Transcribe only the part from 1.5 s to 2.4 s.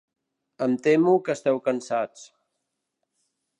cansats.